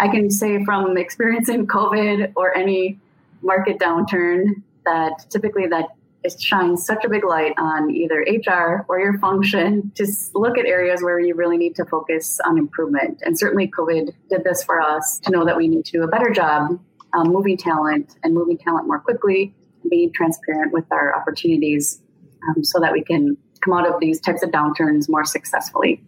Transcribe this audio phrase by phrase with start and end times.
[0.00, 2.98] I can say from experiencing COVID or any
[3.42, 5.88] market downturn that typically that
[6.24, 10.64] it shines such a big light on either HR or your function to look at
[10.64, 13.20] areas where you really need to focus on improvement.
[13.24, 16.08] And certainly, COVID did this for us to know that we need to do a
[16.08, 16.80] better job
[17.12, 19.54] um, moving talent and moving talent more quickly,
[19.90, 22.00] being transparent with our opportunities
[22.48, 26.02] um, so that we can come out of these types of downturns more successfully.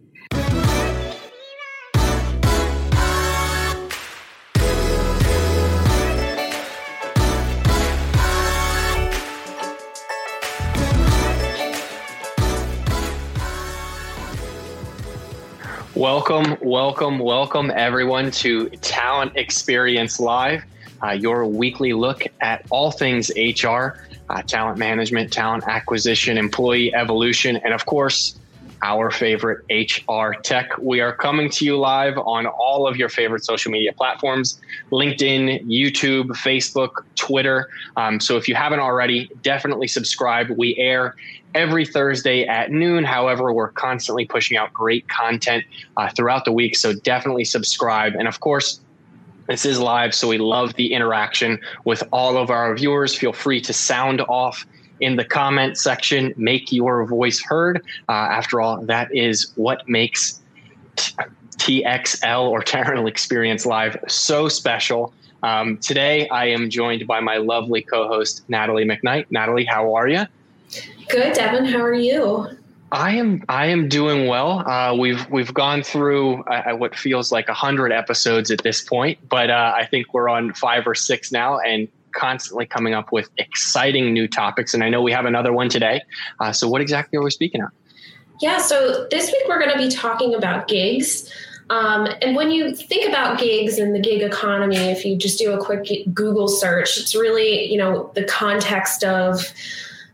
[16.03, 20.65] Welcome, welcome, welcome everyone to Talent Experience Live,
[21.01, 23.97] uh, your weekly look at all things HR,
[24.29, 28.37] uh, talent management, talent acquisition, employee evolution, and of course,
[28.81, 30.77] our favorite HR tech.
[30.77, 34.59] We are coming to you live on all of your favorite social media platforms
[34.91, 37.69] LinkedIn, YouTube, Facebook, Twitter.
[37.95, 40.49] Um, so if you haven't already, definitely subscribe.
[40.49, 41.15] We air
[41.55, 43.03] every Thursday at noon.
[43.03, 45.63] However, we're constantly pushing out great content
[45.97, 46.75] uh, throughout the week.
[46.75, 48.13] So definitely subscribe.
[48.15, 48.79] And of course,
[49.47, 53.13] this is live, so we love the interaction with all of our viewers.
[53.13, 54.65] Feel free to sound off
[55.01, 57.83] in the comment section, make your voice heard.
[58.07, 60.39] Uh, after all, that is what makes
[60.95, 65.13] TXL or Talent Experience Live so special.
[65.41, 69.25] Um, today, I am joined by my lovely co host, Natalie McKnight.
[69.29, 70.25] Natalie, how are you?
[71.09, 71.65] Good, Devin.
[71.65, 72.47] How are you?
[72.91, 74.59] I am I am doing well.
[74.69, 79.17] Uh, we've we've gone through uh, what feels like a hundred episodes at this point,
[79.27, 83.29] but uh, I think we're on five or six now, and constantly coming up with
[83.37, 84.75] exciting new topics.
[84.75, 86.01] And I know we have another one today.
[86.39, 87.69] Uh, so, what exactly are we speaking of?
[88.41, 91.31] Yeah, so this week we're going to be talking about gigs.
[91.69, 95.53] Um, and when you think about gigs and the gig economy, if you just do
[95.53, 99.53] a quick Google search, it's really, you know, the context of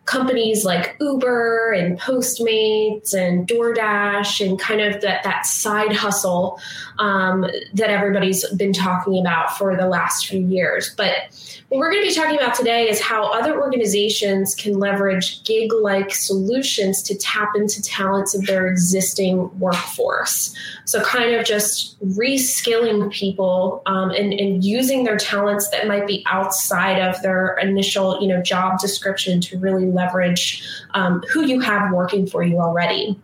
[0.09, 6.59] companies like Uber and Postmates and DoorDash and kind of that that side hustle
[6.97, 10.93] um, that everybody's been talking about for the last few years.
[10.97, 15.43] But what we're going to be talking about today is how other organizations can leverage
[15.43, 20.55] gig like solutions to tap into talents of their existing workforce.
[20.85, 26.23] So, kind of just reskilling people um, and, and using their talents that might be
[26.25, 31.93] outside of their initial you know, job description to really leverage um, who you have
[31.93, 33.15] working for you already.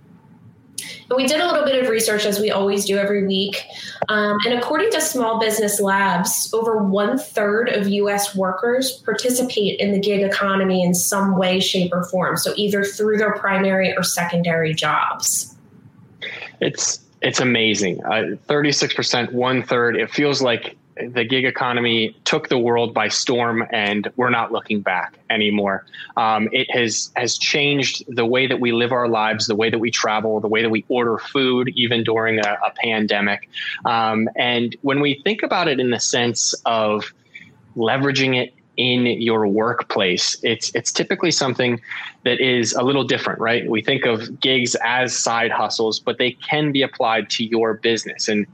[1.10, 3.64] And we did a little bit of research as we always do every week.
[4.10, 9.92] Um, and according to Small Business Labs, over one third of US workers participate in
[9.92, 12.38] the gig economy in some way, shape, or form.
[12.38, 15.56] So either through their primary or secondary jobs.
[16.60, 18.04] It's it's amazing.
[18.04, 19.96] Uh, 36%, one third.
[19.96, 24.82] It feels like the gig economy took the world by storm, and we're not looking
[24.82, 25.86] back anymore.
[26.16, 29.80] Um, it has has changed the way that we live our lives, the way that
[29.80, 33.50] we travel, the way that we order food, even during a, a pandemic.
[33.84, 37.14] Um, and when we think about it in the sense of
[37.76, 40.38] leveraging it in your workplace.
[40.44, 41.80] It's it's typically something
[42.24, 43.70] that is a little different, right?
[43.70, 48.28] We think of gigs as side hustles, but they can be applied to your business.
[48.28, 48.46] And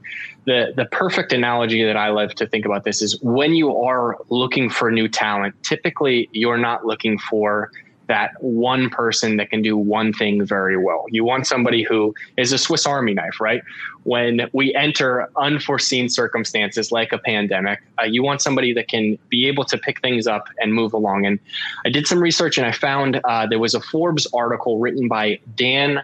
[0.44, 4.18] the the perfect analogy that I love to think about this is when you are
[4.28, 7.70] looking for new talent, typically you're not looking for
[8.12, 11.06] that one person that can do one thing very well.
[11.08, 13.62] You want somebody who is a Swiss Army knife, right?
[14.02, 19.48] When we enter unforeseen circumstances like a pandemic, uh, you want somebody that can be
[19.48, 21.24] able to pick things up and move along.
[21.24, 21.38] And
[21.86, 25.40] I did some research and I found uh, there was a Forbes article written by
[25.56, 26.02] Dan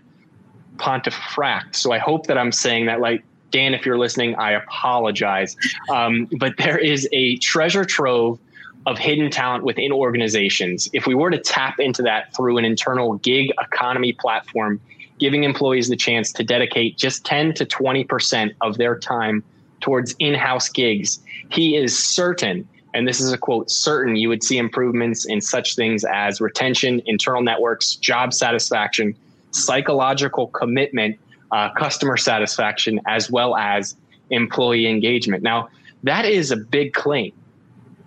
[0.78, 1.76] Pontefract.
[1.76, 5.56] So I hope that I'm saying that like Dan, if you're listening, I apologize.
[5.90, 8.38] Um, but there is a treasure trove
[8.86, 10.88] of hidden talent within organizations.
[10.92, 14.80] If we were to tap into that through an internal gig economy platform,
[15.18, 19.42] giving employees the chance to dedicate just 10 to 20% of their time
[19.80, 21.18] towards in house gigs,
[21.50, 25.74] he is certain, and this is a quote, certain you would see improvements in such
[25.74, 29.14] things as retention, internal networks, job satisfaction,
[29.50, 31.18] psychological commitment,
[31.50, 33.96] uh, customer satisfaction, as well as
[34.30, 35.42] employee engagement.
[35.42, 35.68] Now,
[36.04, 37.32] that is a big claim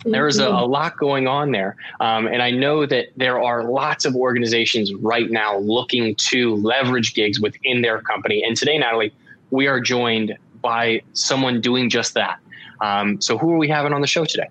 [0.06, 1.75] there is a, a, lot going on there.
[2.00, 7.13] Um, and I know that there are lots of organizations right now looking to leverage
[7.13, 8.44] gigs within their company.
[8.44, 9.13] And today, Natalie,
[9.51, 12.39] we are joined by someone doing just that.
[12.80, 14.48] Um, so, who are we having on the show today?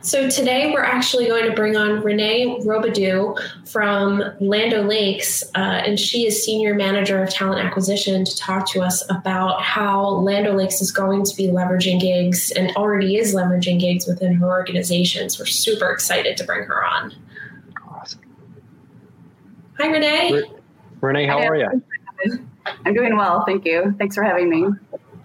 [0.00, 3.38] So today we're actually going to bring on Renee Robidoux
[3.68, 8.80] from Land O'Lakes, uh, and she is Senior Manager of Talent Acquisition to talk to
[8.80, 13.78] us about how Land O'Lakes is going to be leveraging gigs and already is leveraging
[13.78, 15.38] gigs within her organizations.
[15.38, 17.14] We're super excited to bring her on.
[17.88, 18.20] Awesome.
[19.78, 20.42] Hi, Renee.
[21.00, 21.82] Renee, how are you?
[22.84, 23.94] I'm doing well, thank you.
[23.98, 24.66] Thanks for having me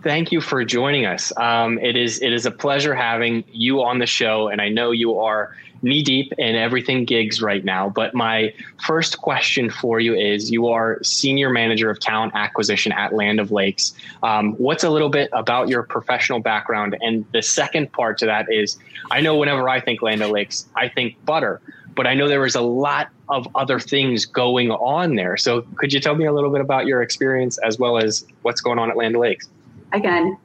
[0.08, 1.34] thank you for joining us.
[1.36, 4.92] Um, it is it is a pleasure having you on the show, and I know
[4.92, 7.90] you are knee deep in everything gigs right now.
[7.90, 8.54] But my
[8.86, 13.94] first question for you is: You are senior manager of talent acquisition at Land O'Lakes.
[14.24, 16.96] Um, what's a little bit about your professional background?
[17.02, 18.78] And the second part to that is:
[19.12, 21.60] I know whenever I think Land O'Lakes, I think butter.
[21.96, 25.36] But I know there was a lot of other things going on there.
[25.36, 28.62] So, could you tell me a little bit about your experience as well as what's
[28.62, 29.50] going on at Land O'Lakes?
[29.94, 30.38] Again,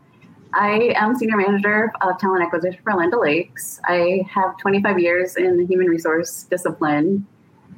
[0.54, 3.80] I am senior manager of talent acquisition for Land O'Lakes.
[3.84, 7.26] I have 25 years in the human resource discipline.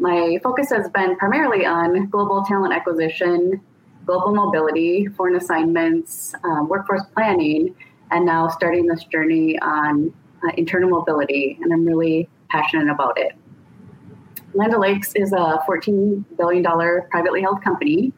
[0.00, 3.60] My focus has been primarily on global talent acquisition,
[4.06, 7.74] global mobility, foreign assignments, uh, workforce planning,
[8.10, 10.12] and now starting this journey on
[10.42, 11.58] uh, internal mobility.
[11.62, 13.32] And I'm really passionate about it.
[14.52, 16.64] Land O'Lakes is a $14 billion
[17.10, 18.12] privately held company.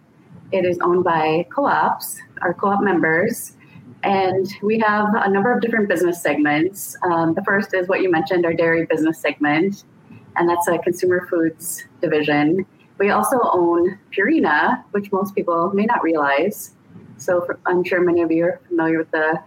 [0.53, 3.53] It is owned by co ops our co-op members.
[4.03, 6.97] And we have a number of different business segments.
[7.03, 9.85] Um, the first is what you mentioned, our dairy business segment,
[10.37, 12.67] and that's a consumer foods division.
[12.99, 16.75] We also own Purina, which most people may not realize.
[17.17, 19.41] So I'm sure many of you are familiar with the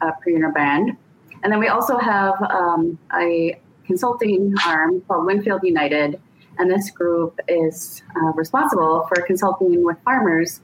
[0.00, 0.96] uh, Purina brand.
[1.42, 6.20] And then we also have um, a consulting arm called Winfield United,
[6.58, 10.60] and this group is uh, responsible for consulting with farmers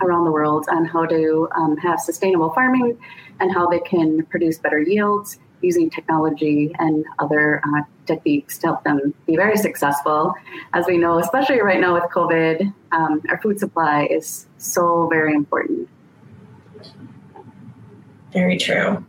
[0.00, 2.98] around the world on how to um, have sustainable farming
[3.40, 8.84] and how they can produce better yields using technology and other uh, techniques to help
[8.84, 10.34] them be very successful.
[10.72, 15.32] As we know, especially right now with COVID, um, our food supply is so very
[15.32, 15.88] important.
[18.32, 19.04] Very true.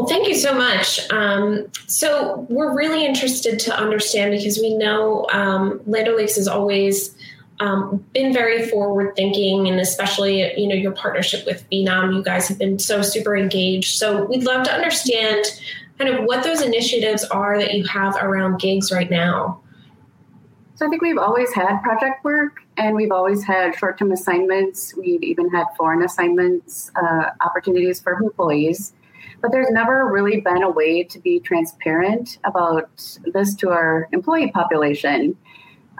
[0.00, 0.98] Well, thank you so much.
[1.10, 7.14] Um, so, we're really interested to understand because we know um, Land O'Lakes is always
[7.58, 12.48] um, been very forward thinking and especially you know your partnership with Phenom you guys
[12.48, 13.98] have been so super engaged.
[13.98, 15.44] So we'd love to understand
[15.98, 19.60] kind of what those initiatives are that you have around gigs right now.
[20.76, 24.94] So i think we've always had project work and we've always had short-term assignments.
[24.96, 28.94] We've even had foreign assignments uh, opportunities for employees
[29.40, 32.90] but there's never really been a way to be transparent about
[33.32, 35.36] this to our employee population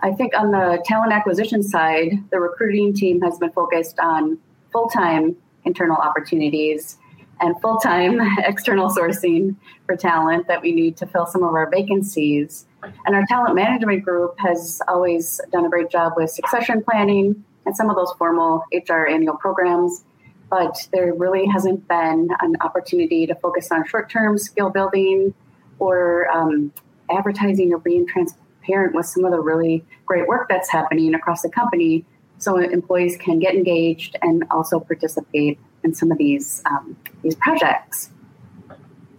[0.03, 4.39] I think on the talent acquisition side, the recruiting team has been focused on
[4.71, 6.97] full time internal opportunities
[7.39, 9.55] and full time external sourcing
[9.85, 12.65] for talent that we need to fill some of our vacancies.
[13.05, 17.75] And our talent management group has always done a great job with succession planning and
[17.75, 20.03] some of those formal HR annual programs.
[20.51, 25.33] But there really hasn't been an opportunity to focus on short term skill building
[25.79, 26.71] or um,
[27.09, 31.49] advertising or being transparent with some of the really great work that's happening across the
[31.49, 32.05] company
[32.37, 38.11] so employees can get engaged and also participate in some of these um, these projects.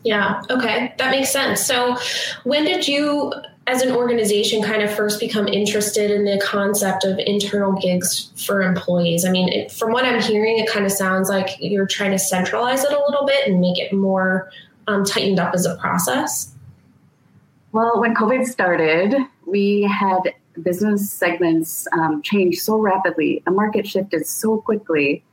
[0.05, 1.65] Yeah, okay, that makes sense.
[1.65, 1.97] So,
[2.43, 3.33] when did you,
[3.73, 8.61] as an organization, kind of first become interested in the concept of internal gigs for
[8.61, 9.25] employees?
[9.25, 12.19] I mean, it, from what I'm hearing, it kind of sounds like you're trying to
[12.19, 14.51] centralize it a little bit and make it more
[14.89, 16.55] um, tightened up as a process.
[17.73, 19.15] Well, when COVID started,
[19.47, 23.43] we had business segments um, change so rapidly.
[23.47, 25.25] The market shifted so quickly.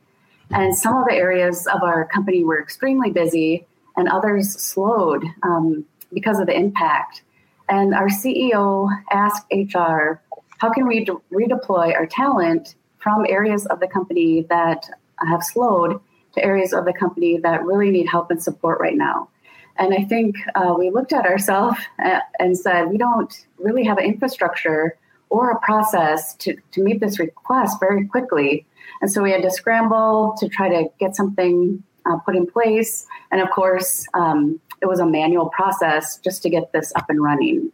[0.51, 3.67] And some of the areas of our company were extremely busy,
[3.97, 7.21] and others slowed um, because of the impact.
[7.69, 10.21] And our CEO asked HR,
[10.57, 15.99] how can we de- redeploy our talent from areas of the company that have slowed
[16.33, 19.29] to areas of the company that really need help and support right now?
[19.77, 21.79] And I think uh, we looked at ourselves
[22.39, 24.97] and said, we don't really have an infrastructure
[25.29, 28.65] or a process to, to meet this request very quickly.
[29.01, 33.05] And so we had to scramble to try to get something uh, put in place.
[33.31, 37.21] And of course, um, it was a manual process just to get this up and
[37.21, 37.71] running.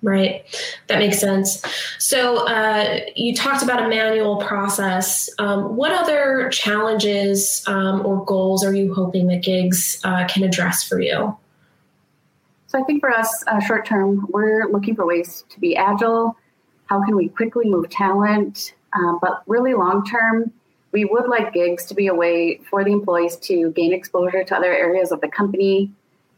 [0.00, 0.44] Right.
[0.86, 1.60] That makes sense.
[1.98, 5.28] So uh, you talked about a manual process.
[5.40, 10.84] Um, what other challenges um, or goals are you hoping that gigs uh, can address
[10.84, 11.36] for you?
[12.68, 16.36] So I think for us, uh, short term, we're looking for ways to be agile.
[16.86, 18.74] How can we quickly move talent?
[18.92, 20.52] Um, but really long term,
[20.92, 24.56] we would like gigs to be a way for the employees to gain exposure to
[24.56, 25.90] other areas of the company,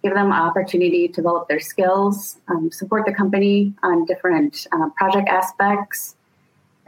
[0.02, 5.28] give them opportunity to develop their skills, um, support the company on different uh, project
[5.28, 6.16] aspects.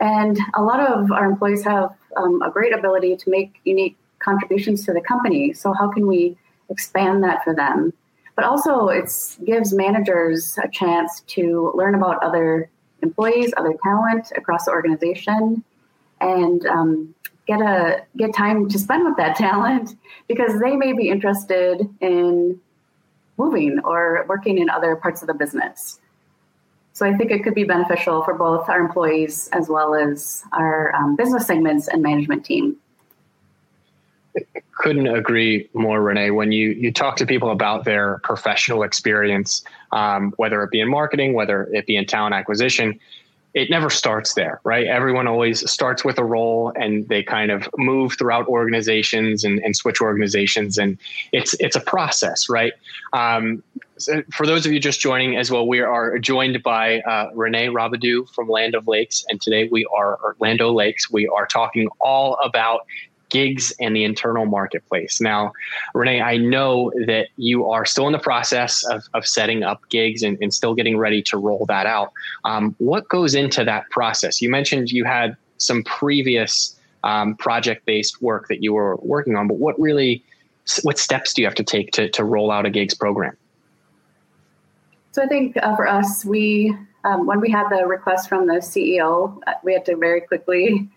[0.00, 4.84] And a lot of our employees have um, a great ability to make unique contributions
[4.86, 5.52] to the company.
[5.52, 6.36] So, how can we
[6.68, 7.92] expand that for them?
[8.34, 9.10] But also, it
[9.44, 12.70] gives managers a chance to learn about other
[13.02, 15.62] employees, other talent across the organization,
[16.20, 17.14] and um,
[17.46, 19.96] get a get time to spend with that talent
[20.28, 22.60] because they may be interested in
[23.38, 25.98] moving or working in other parts of the business.
[26.94, 30.94] So I think it could be beneficial for both our employees as well as our
[30.94, 32.76] um, business segments and management team.
[34.76, 36.30] Couldn't agree more, Renee.
[36.30, 40.88] When you you talk to people about their professional experience, um, whether it be in
[40.88, 42.98] marketing, whether it be in talent acquisition,
[43.54, 44.86] it never starts there, right?
[44.86, 49.76] Everyone always starts with a role and they kind of move throughout organizations and, and
[49.76, 50.78] switch organizations.
[50.78, 50.98] And
[51.32, 52.72] it's, it's a process, right?
[53.12, 53.62] Um,
[53.98, 57.68] so for those of you just joining as well, we are joined by uh, Renee
[57.68, 59.24] Robidoux from Land O'Lakes.
[59.28, 61.10] And today we are Orlando Lakes.
[61.10, 62.86] We are talking all about
[63.32, 65.20] gigs and the internal marketplace.
[65.20, 65.52] Now,
[65.94, 70.22] Renee, I know that you are still in the process of, of setting up gigs
[70.22, 72.12] and, and still getting ready to roll that out.
[72.44, 74.42] Um, what goes into that process?
[74.42, 79.48] You mentioned you had some previous um, project based work that you were working on,
[79.48, 80.22] but what really,
[80.82, 83.34] what steps do you have to take to, to roll out a gigs program?
[85.12, 88.54] So I think uh, for us, we um, when we had the request from the
[88.54, 90.88] CEO, uh, we had to very quickly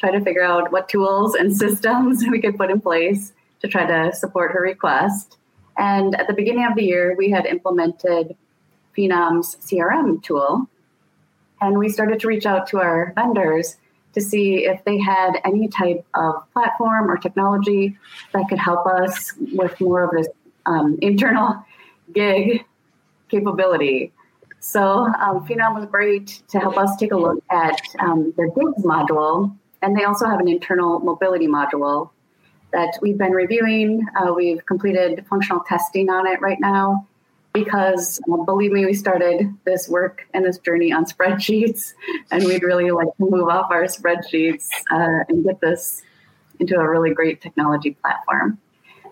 [0.00, 3.84] try to figure out what tools and systems we could put in place to try
[3.84, 5.36] to support her request.
[5.76, 8.36] And at the beginning of the year, we had implemented
[8.96, 10.68] Phenom's CRM tool.
[11.60, 13.76] And we started to reach out to our vendors
[14.14, 17.96] to see if they had any type of platform or technology
[18.32, 20.26] that could help us with more of this
[20.66, 21.64] um, internal
[22.12, 22.64] gig
[23.28, 24.12] capability.
[24.58, 28.82] So um, Phenom was great to help us take a look at um, their gigs
[28.82, 32.10] module and they also have an internal mobility module
[32.72, 34.06] that we've been reviewing.
[34.16, 37.06] Uh, we've completed functional testing on it right now
[37.52, 41.92] because well, believe me, we started this work and this journey on spreadsheets,
[42.30, 46.02] and we'd really like to move off our spreadsheets uh, and get this
[46.58, 48.58] into a really great technology platform.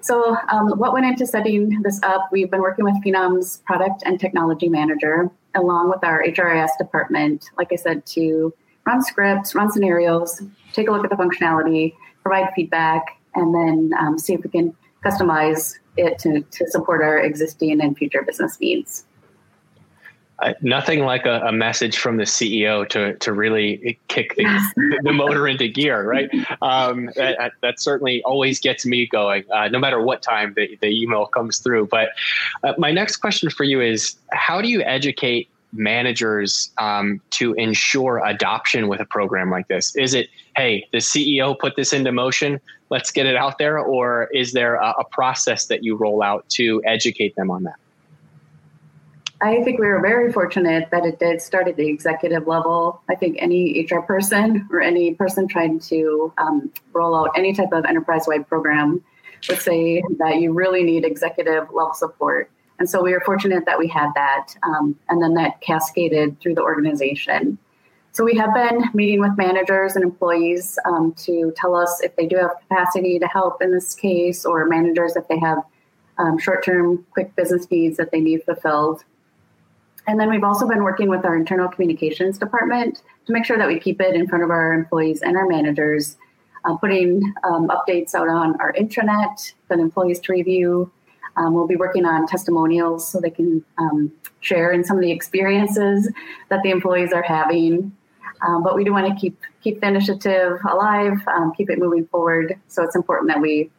[0.01, 2.29] So, um, what went into setting this up?
[2.31, 7.73] We've been working with Phenom's product and technology manager, along with our HRIS department, like
[7.73, 8.55] I said, to
[8.89, 10.41] run scripts, run scenarios,
[10.73, 14.75] take a look at the functionality, provide feedback, and then um, see if we can
[15.05, 19.05] customize it to, to support our existing and future business needs.
[20.41, 25.13] Uh, nothing like a, a, message from the CEO to to really kick the, the
[25.13, 26.31] motor into gear, right?
[26.63, 30.87] Um, that, that, certainly always gets me going, uh, no matter what time the, the
[31.03, 31.89] email comes through.
[31.89, 32.11] But
[32.63, 38.25] uh, my next question for you is: How do you educate managers um, to ensure
[38.25, 39.95] adoption with a program like this?
[39.97, 42.61] Is it, hey, the CEO put this into motion,
[42.91, 43.79] let's get it out there?
[43.79, 47.77] Or is there a, a process that you roll out to educate them on that?
[49.41, 53.01] I think we were very fortunate that it did start at the executive level.
[53.09, 57.73] I think any HR person or any person trying to um, roll out any type
[57.73, 59.05] of enterprise wide program
[59.49, 62.51] would say that you really need executive level support.
[62.79, 64.55] And so we were fortunate that we had that.
[64.63, 67.59] Um, and then that cascaded through the organization.
[68.13, 72.27] So we have been meeting with managers and employees um, to tell us if they
[72.27, 75.59] do have capacity to help in this case, or managers if they have
[76.19, 79.05] um, short term, quick business needs that they need fulfilled.
[80.09, 83.69] And then we've also been working with our internal communications department to make sure that
[83.69, 86.17] we keep it in front of our employees and our managers,
[86.65, 90.91] uh, putting um, updates out on our intranet for employees to review,
[91.39, 95.13] um, we'll be working on testimonials so they can um, share in some of the
[95.13, 96.11] experiences
[96.49, 97.93] that the employees are having.
[98.47, 102.07] Um, but we do want to keep keep the initiative alive, um, keep it moving
[102.07, 102.59] forward.
[102.69, 103.71] So it's important that we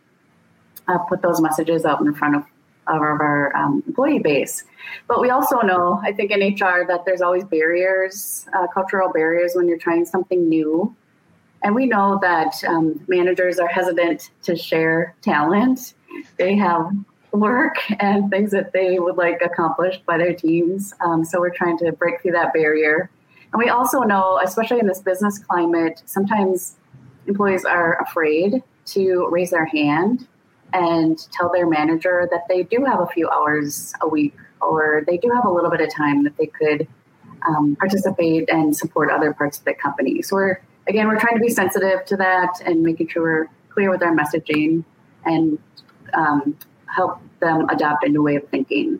[0.87, 2.41] uh, put those messages out in front of,
[2.87, 4.63] of our um, employee base.
[5.07, 9.53] But we also know, I think in HR, that there's always barriers, uh, cultural barriers
[9.55, 10.95] when you're trying something new.
[11.61, 15.93] And we know that um, managers are hesitant to share talent.
[16.37, 16.91] They have
[17.31, 20.93] work and things that they would like accomplished by their teams.
[21.01, 23.09] Um, so we're trying to break through that barrier.
[23.51, 26.75] And we also know, especially in this business climate, sometimes
[27.27, 30.27] employees are afraid to raise their hand
[30.73, 35.17] and tell their manager that they do have a few hours a week or they
[35.17, 36.87] do have a little bit of time that they could
[37.47, 40.21] um, participate and support other parts of the company.
[40.21, 43.89] So we're again we're trying to be sensitive to that and making sure we're clear
[43.89, 44.83] with our messaging
[45.25, 45.57] and
[46.13, 46.57] um,
[46.93, 48.99] help them adapt a new way of thinking.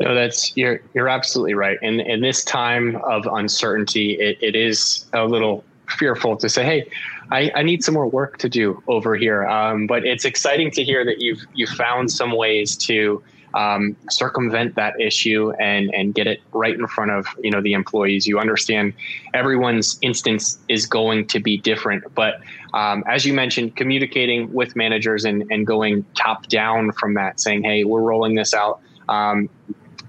[0.00, 1.78] No, that's you're you're absolutely right.
[1.82, 6.90] And in this time of uncertainty, it, it is a little fearful to say, "Hey,
[7.30, 10.84] I, I need some more work to do over here." Um, but it's exciting to
[10.84, 13.22] hear that you've you found some ways to
[13.54, 17.72] um, circumvent that issue and and get it right in front of you know the
[17.72, 18.26] employees.
[18.26, 18.94] You understand
[19.34, 22.40] everyone's instance is going to be different, but
[22.74, 27.64] um, as you mentioned, communicating with managers and and going top down from that, saying,
[27.64, 29.48] "Hey, we're rolling this out." Um,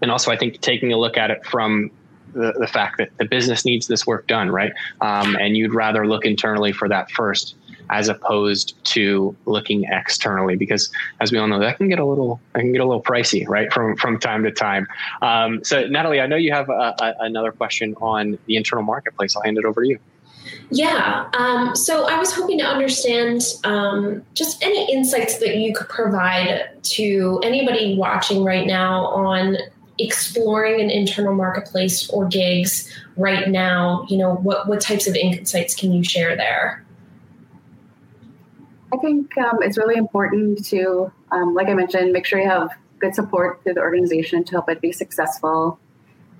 [0.01, 1.91] and also, I think taking a look at it from
[2.33, 4.73] the, the fact that the business needs this work done, right?
[5.01, 7.55] Um, and you'd rather look internally for that first
[7.89, 12.39] as opposed to looking externally because as we all know that can get a little
[12.53, 14.87] that can get a little pricey right from from time to time
[15.21, 19.35] um, so natalie i know you have a, a, another question on the internal marketplace
[19.35, 19.99] i'll hand it over to you
[20.69, 21.29] yeah.
[21.37, 26.83] Um, so I was hoping to understand um, just any insights that you could provide
[26.83, 29.57] to anybody watching right now on
[29.99, 34.05] exploring an internal marketplace or gigs right now.
[34.09, 36.82] You know, what, what types of insights can you share there?
[38.93, 42.69] I think um, it's really important to, um, like I mentioned, make sure you have
[42.99, 45.79] good support through the organization to help it be successful.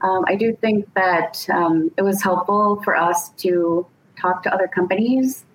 [0.01, 3.87] Um, I do think that um, it was helpful for us to
[4.21, 5.45] talk to other companies,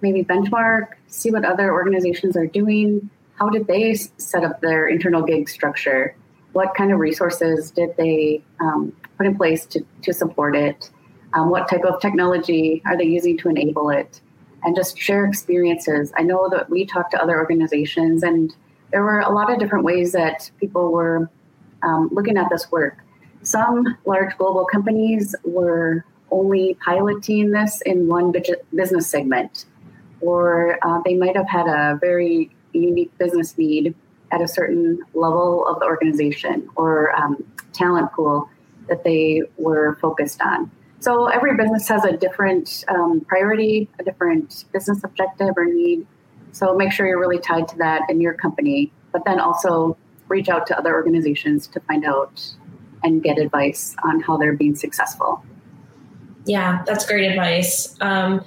[0.00, 3.10] maybe benchmark, see what other organizations are doing.
[3.34, 6.14] How did they set up their internal gig structure?
[6.52, 10.88] What kind of resources did they um, put in place to, to support it?
[11.32, 14.20] Um, what type of technology are they using to enable it?
[14.64, 16.12] And just share experiences.
[16.16, 18.54] I know that we talked to other organizations, and
[18.90, 21.30] there were a lot of different ways that people were
[21.82, 22.98] um, looking at this work.
[23.42, 29.66] Some large global companies were only piloting this in one business segment,
[30.20, 33.94] or uh, they might have had a very unique business need
[34.32, 38.48] at a certain level of the organization or um, talent pool
[38.88, 40.70] that they were focused on.
[41.04, 46.06] So every business has a different um, priority, a different business objective or need.
[46.52, 50.48] So make sure you're really tied to that in your company, but then also reach
[50.48, 52.42] out to other organizations to find out
[53.02, 55.44] and get advice on how they're being successful.
[56.46, 57.96] Yeah, that's great advice.
[58.02, 58.44] Um,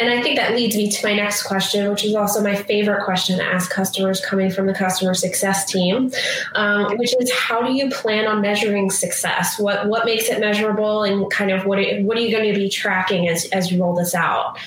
[0.00, 3.04] and I think that leads me to my next question, which is also my favorite
[3.04, 6.10] question to ask customers coming from the customer success team,
[6.56, 9.60] um, which is how do you plan on measuring success?
[9.60, 12.58] What what makes it measurable, and kind of what are, what are you going to
[12.58, 14.58] be tracking as as you roll this out?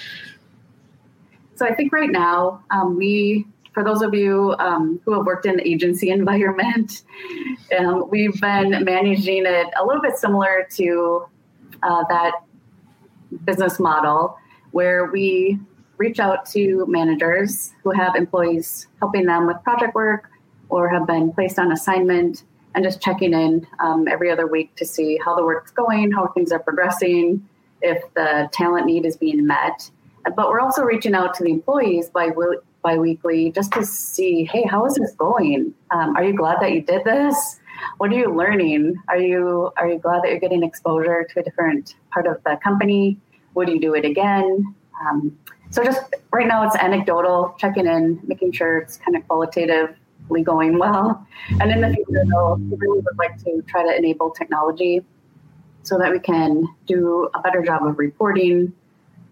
[1.56, 5.46] So I think right now um, we for those of you um, who have worked
[5.46, 7.04] in the agency environment,
[7.78, 11.26] um, we've been managing it a little bit similar to
[11.84, 12.34] uh, that
[13.46, 14.38] business model
[14.72, 15.60] where we
[15.98, 20.30] reach out to managers who have employees helping them with project work
[20.70, 22.44] or have been placed on assignment
[22.76, 26.28] and just checking in um, every other week to see how the work's going, how
[26.28, 27.48] things are progressing,
[27.82, 29.90] if the talent need is being met.
[30.36, 32.30] But we're also reaching out to the employees by
[32.82, 35.74] bi-weekly just to see, hey, how is this going?
[35.92, 37.59] Um, are you glad that you did this?
[37.98, 38.96] What are you learning?
[39.08, 42.58] Are you are you glad that you're getting exposure to a different part of the
[42.64, 43.18] company?
[43.56, 44.76] Would you do it again?
[45.02, 45.38] Um,
[45.72, 50.80] so just right now, it's anecdotal, checking in, making sure it's kind of qualitatively going
[50.80, 51.26] well.
[51.60, 55.06] And in the future, though, we really would like to try to enable technology
[55.84, 58.74] so that we can do a better job of reporting.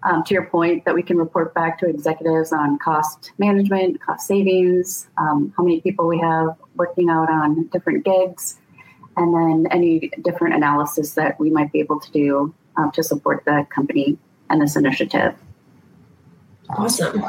[0.03, 4.27] Um, to your point, that we can report back to executives on cost management, cost
[4.27, 8.59] savings, um, how many people we have working out on different gigs,
[9.17, 13.43] and then any different analysis that we might be able to do uh, to support
[13.45, 14.17] the company
[14.49, 15.33] and this initiative.
[16.69, 17.25] Awesome.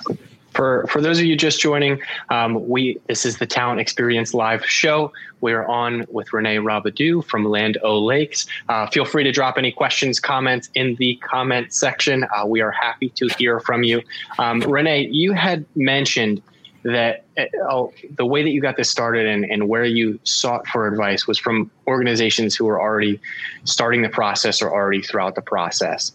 [0.58, 4.66] For, for those of you just joining, um, we this is the Talent Experience Live
[4.66, 5.12] show.
[5.40, 8.44] We're on with Renee Robidoux from Land O Lakes.
[8.68, 12.24] Uh, feel free to drop any questions, comments in the comment section.
[12.24, 14.02] Uh, we are happy to hear from you.
[14.40, 16.42] Um, Renee, you had mentioned
[16.82, 20.66] that uh, oh, the way that you got this started and, and where you sought
[20.66, 23.20] for advice was from organizations who were already
[23.62, 26.10] starting the process or already throughout the process.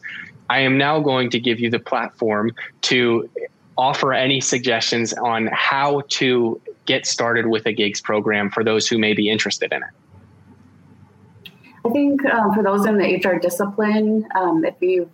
[0.49, 2.51] I am now going to give you the platform
[2.81, 3.29] to
[3.77, 8.97] offer any suggestions on how to get started with a gigs program for those who
[8.97, 11.51] may be interested in it.
[11.85, 15.09] I think um, for those in the HR discipline, um, if you've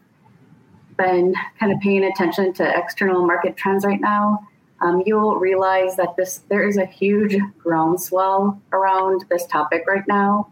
[0.98, 4.48] been kind of paying attention to external market trends right now,
[4.82, 10.50] um, you'll realize that this there is a huge groundswell around this topic right now.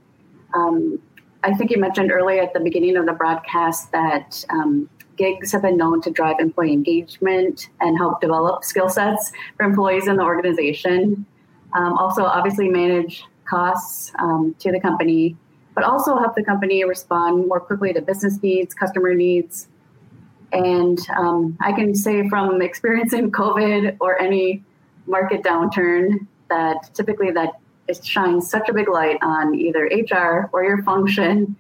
[0.54, 1.00] Um,
[1.43, 5.62] I think you mentioned earlier at the beginning of the broadcast that um, gigs have
[5.62, 10.23] been known to drive employee engagement and help develop skill sets for employees in the
[10.23, 11.25] organization.
[11.73, 15.36] Um, also, obviously, manage costs um, to the company,
[15.75, 19.67] but also help the company respond more quickly to business needs, customer needs.
[20.53, 24.63] And um, I can say from experiencing COVID or any
[25.06, 30.63] market downturn that typically that it shines such a big light on either HR or
[30.63, 31.56] your function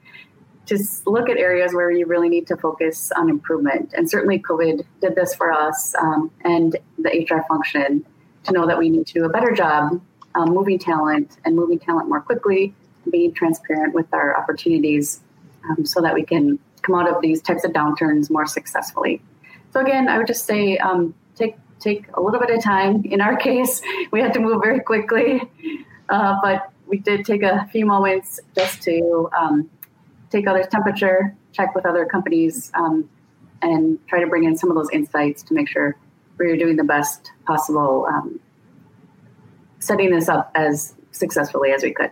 [0.67, 3.93] to look at areas where you really need to focus on improvement.
[3.95, 8.05] And certainly, COVID did this for us um, and the HR function
[8.43, 10.01] to know that we need to do a better job
[10.35, 12.73] um, moving talent and moving talent more quickly,
[13.09, 15.21] being transparent with our opportunities
[15.69, 19.21] um, so that we can come out of these types of downturns more successfully.
[19.73, 23.03] So, again, I would just say um, take take a little bit of time.
[23.05, 25.41] In our case, we had to move very quickly,
[26.09, 29.69] uh, but we did take a few moments just to um,
[30.29, 33.09] take others' temperature, check with other companies, um,
[33.61, 35.97] and try to bring in some of those insights to make sure
[36.37, 38.39] we're doing the best possible, um,
[39.79, 42.11] setting this up as successfully as we could.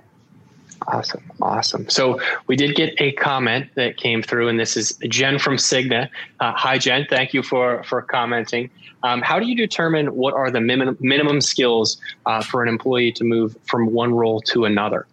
[0.88, 1.24] Awesome.
[1.42, 1.90] Awesome.
[1.90, 6.10] So we did get a comment that came through, and this is Jen from Cigna.
[6.40, 7.08] Uh, hi, Jen.
[7.10, 8.70] Thank you for, for commenting.
[9.04, 13.12] Um, how do you determine what are the minimum, minimum skills uh, for an employee
[13.14, 15.08] to move from one role to another?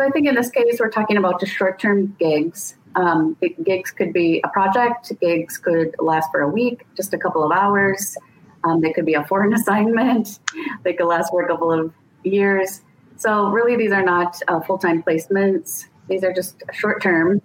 [0.00, 2.74] So I think in this case, we're talking about just short term gigs.
[2.94, 7.44] Um, gigs could be a project, gigs could last for a week, just a couple
[7.44, 8.16] of hours.
[8.64, 10.38] Um, they could be a foreign assignment,
[10.84, 11.92] they could last for a couple of
[12.24, 12.80] years.
[13.18, 17.42] So, really, these are not uh, full time placements, these are just short term.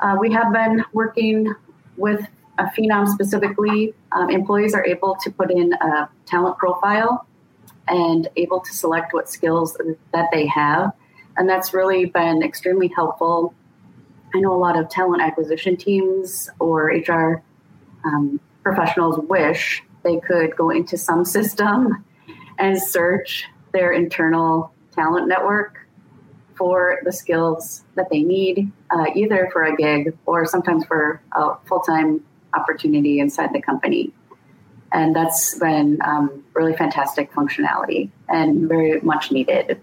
[0.00, 1.54] Uh, we have been working
[1.98, 3.92] with a Phenom specifically.
[4.12, 7.26] Um, employees are able to put in a talent profile
[7.88, 9.76] and able to select what skills
[10.14, 10.94] that they have.
[11.40, 13.54] And that's really been extremely helpful.
[14.34, 17.42] I know a lot of talent acquisition teams or HR
[18.04, 22.04] um, professionals wish they could go into some system
[22.58, 25.78] and search their internal talent network
[26.58, 31.52] for the skills that they need, uh, either for a gig or sometimes for a
[31.64, 32.22] full time
[32.52, 34.12] opportunity inside the company.
[34.92, 39.80] And that's been um, really fantastic functionality and very much needed.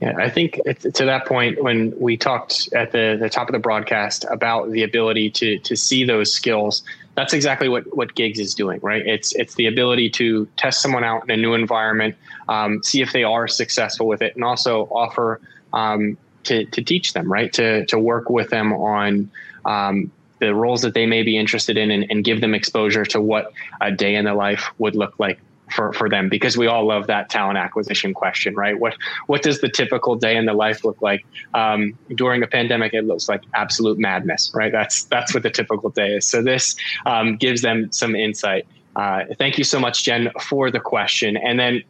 [0.00, 0.60] Yeah, I think
[0.94, 4.84] to that point, when we talked at the, the top of the broadcast about the
[4.84, 6.84] ability to to see those skills,
[7.16, 9.04] that's exactly what what Gigs is doing, right?
[9.04, 12.14] It's it's the ability to test someone out in a new environment,
[12.48, 15.40] um, see if they are successful with it, and also offer
[15.72, 17.52] um, to to teach them, right?
[17.54, 19.30] To to work with them on.
[19.64, 23.20] Um, the roles that they may be interested in and, and give them exposure to
[23.20, 26.86] what a day in the life would look like for, for them because we all
[26.86, 28.78] love that talent acquisition question, right?
[28.78, 31.24] What what does the typical day in the life look like?
[31.54, 34.72] Um, during a pandemic, it looks like absolute madness, right?
[34.72, 36.26] That's that's what the typical day is.
[36.26, 36.76] So this
[37.06, 38.66] um, gives them some insight.
[38.96, 41.36] Uh, thank you so much, Jen, for the question.
[41.36, 41.82] And then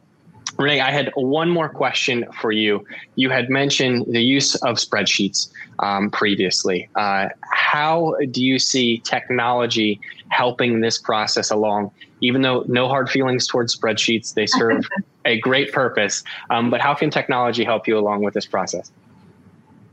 [0.58, 2.84] Renee, I had one more question for you.
[3.14, 6.88] You had mentioned the use of spreadsheets um, previously.
[6.96, 11.92] Uh, how do you see technology helping this process along?
[12.20, 14.84] Even though no hard feelings towards spreadsheets, they serve
[15.24, 16.24] a great purpose.
[16.50, 18.90] Um, but how can technology help you along with this process?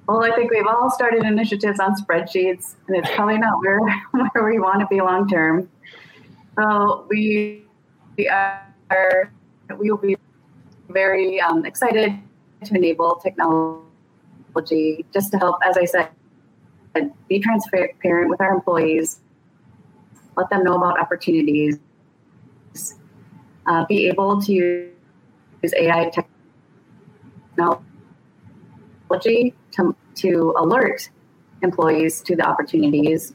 [0.07, 3.79] Well, I think we've all started initiatives on spreadsheets, and it's probably not where,
[4.11, 5.69] where we want to be long term.
[6.57, 7.65] So we,
[8.17, 8.65] we are
[9.77, 10.15] we will be
[10.89, 12.17] very um, excited
[12.63, 16.09] to enable technology just to help, as I said,
[17.27, 19.19] be transparent with our employees,
[20.37, 21.79] let them know about opportunities,
[23.67, 26.11] uh, be able to use AI
[27.57, 31.09] technology to, to alert
[31.61, 33.33] employees to the opportunities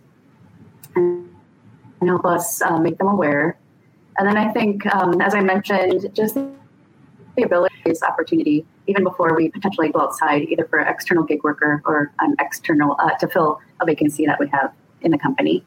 [0.94, 1.26] and,
[2.06, 3.58] help us uh, make them aware.
[4.16, 6.38] And then I think, um, as I mentioned, just
[7.42, 11.82] ability is opportunity even before we potentially go outside, either for an external gig worker
[11.84, 14.72] or an external uh, to fill a vacancy that we have
[15.02, 15.64] in the company.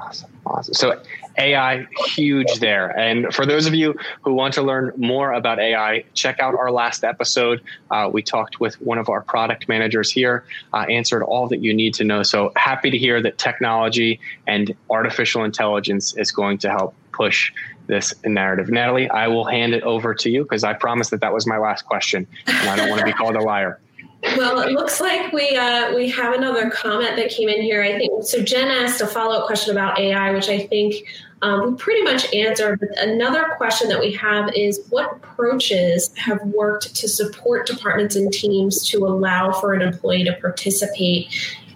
[0.00, 0.30] Awesome.
[0.46, 0.74] Awesome.
[0.74, 1.00] So
[1.38, 2.98] AI, huge there.
[2.98, 6.70] And for those of you who want to learn more about AI, check out our
[6.70, 7.60] last episode.
[7.90, 11.74] Uh, we talked with one of our product managers here, uh, answered all that you
[11.74, 12.22] need to know.
[12.22, 17.52] So happy to hear that technology and artificial intelligence is going to help push
[17.86, 18.70] this narrative.
[18.70, 21.58] Natalie, I will hand it over to you because I promised that that was my
[21.58, 23.80] last question, and I don't want to be called a liar.
[24.36, 27.82] Well, it looks like we uh, we have another comment that came in here.
[27.82, 28.42] I think so.
[28.42, 31.06] Jen asked a follow up question about AI, which I think
[31.40, 32.80] um, we pretty much answered.
[32.80, 38.30] But another question that we have is what approaches have worked to support departments and
[38.30, 41.28] teams to allow for an employee to participate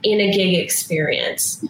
[0.02, 1.64] in a gig experience?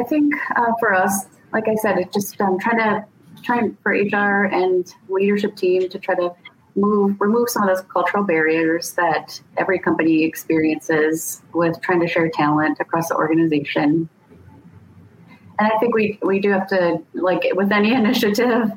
[0.00, 3.04] I think uh, for us, like I said, it's just um, trying to
[3.42, 6.34] trying for HR and leadership team to try to
[6.74, 12.30] move remove some of those cultural barriers that every company experiences with trying to share
[12.30, 14.08] talent across the organization.
[15.58, 18.72] And I think we we do have to like with any initiative,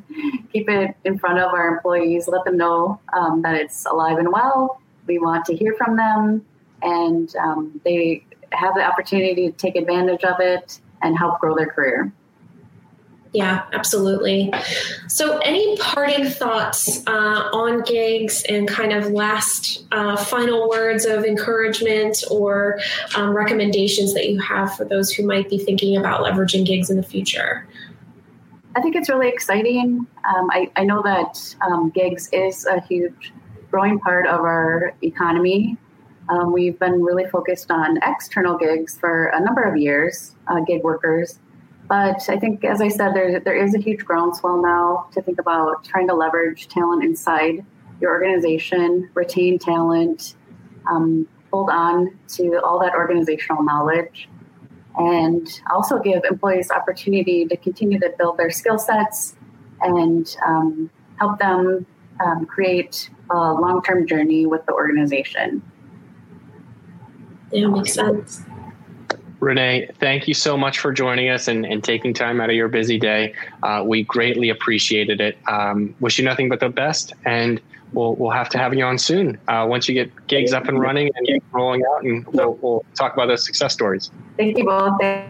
[0.52, 4.30] keep it in front of our employees, let them know um, that it's alive and
[4.30, 4.82] well.
[5.08, 6.46] We want to hear from them,
[6.82, 11.68] and um, they have the opportunity to take advantage of it and help grow their
[11.68, 12.12] career.
[13.34, 14.54] Yeah, absolutely.
[15.08, 21.26] So, any parting thoughts uh, on gigs and kind of last uh, final words of
[21.26, 22.80] encouragement or
[23.16, 26.98] um, recommendations that you have for those who might be thinking about leveraging gigs in
[26.98, 27.68] the future?
[28.76, 30.06] I think it's really exciting.
[30.32, 33.34] Um, I, I, know that um, gigs is a huge
[33.72, 35.78] growing part of our economy.
[36.30, 40.84] Um, we've been really focused on external gigs for a number of years, uh, gig
[40.84, 41.40] workers.
[41.90, 45.40] But I think, as I said, there, there is a huge groundswell now to think
[45.40, 47.66] about trying to leverage talent inside
[48.00, 50.36] your organization, retain talent,
[50.90, 54.30] um, hold on to all that organizational knowledge,
[54.98, 59.36] and also give employees opportunity to continue to build their skill sets
[59.82, 61.86] and um, help them
[62.24, 65.62] um, create a long term journey with the organization.
[67.54, 68.42] Yeah, makes sense.
[69.40, 72.70] Renee, thank you so much for joining us and, and taking time out of your
[72.70, 73.34] busy day.
[73.62, 75.38] Uh, we greatly appreciated it.
[75.48, 77.62] Um, wish you nothing but the best, and
[77.92, 80.80] we'll we'll have to have you on soon uh, once you get gigs up and
[80.80, 84.10] running and rolling out, and we'll, we'll talk about those success stories.
[84.38, 84.98] Thank you both.
[85.00, 85.30] Thanks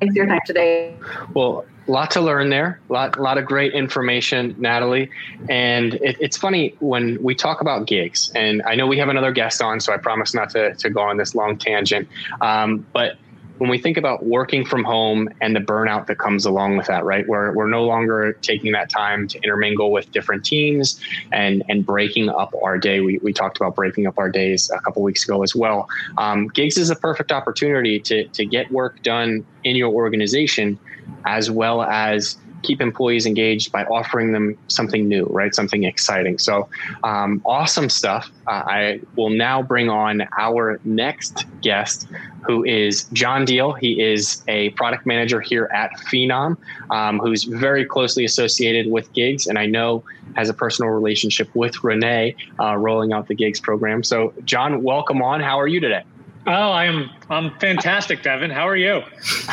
[0.00, 0.96] for your time today.
[1.34, 2.80] Well, a lot to learn there.
[2.88, 5.10] A lot, lot of great information, Natalie.
[5.48, 9.32] And it, it's funny when we talk about gigs, and I know we have another
[9.32, 12.08] guest on, so I promise not to, to go on this long tangent.
[12.40, 13.16] Um, but
[13.60, 17.04] when we think about working from home and the burnout that comes along with that,
[17.04, 17.28] right?
[17.28, 20.98] We're, we're no longer taking that time to intermingle with different teams
[21.30, 23.00] and, and breaking up our day.
[23.00, 25.90] We, we talked about breaking up our days a couple weeks ago as well.
[26.16, 30.78] Um, gigs is a perfect opportunity to, to get work done in your organization
[31.24, 35.54] as well as keep employees engaged by offering them something new, right?
[35.54, 36.38] Something exciting.
[36.38, 36.68] So,
[37.02, 38.30] um, awesome stuff.
[38.46, 42.06] Uh, I will now bring on our next guest,
[42.46, 43.72] who is John Deal.
[43.72, 46.56] He is a product manager here at Phenom,
[46.90, 50.04] um, who's very closely associated with Gigs, and I know
[50.36, 54.04] has a personal relationship with Renee uh, rolling out the Gigs program.
[54.04, 55.40] So, John, welcome on.
[55.40, 56.04] How are you today?
[56.46, 57.10] Oh, I am.
[57.28, 58.50] I'm fantastic, Devin.
[58.50, 59.02] How are you?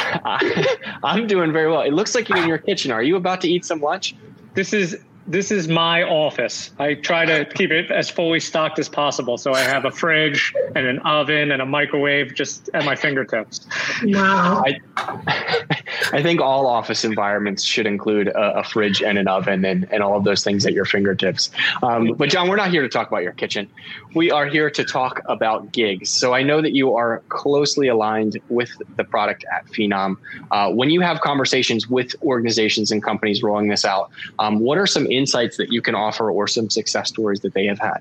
[1.04, 1.82] I'm doing very well.
[1.82, 2.92] It looks like you're in your kitchen.
[2.92, 4.16] Are you about to eat some lunch?
[4.54, 6.72] This is this is my office.
[6.80, 9.38] I try to keep it as fully stocked as possible.
[9.38, 13.68] So I have a fridge and an oven and a microwave just at my fingertips.
[14.04, 14.64] Wow.
[14.66, 14.80] I,
[16.14, 20.02] I think all office environments should include a, a, fridge and an oven and, and
[20.02, 21.52] all of those things at your fingertips.
[21.84, 23.70] Um, but John, we're not here to talk about your kitchen.
[24.16, 26.10] We are here to talk about gigs.
[26.10, 30.18] So I know that you are closely aligned with the product at Phenom.
[30.52, 34.10] Uh, when you have conversations with organizations and companies rolling this out,
[34.40, 37.66] um, what are some insights that you can offer or some success stories that they
[37.66, 38.00] have had?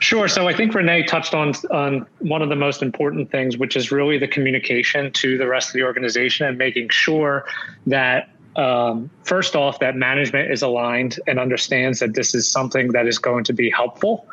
[0.00, 0.28] Sure.
[0.28, 3.90] So I think Renee touched on on one of the most important things, which is
[3.90, 7.44] really the communication to the rest of the organization and making sure
[7.86, 13.06] that um, first off that management is aligned and understands that this is something that
[13.06, 14.26] is going to be helpful.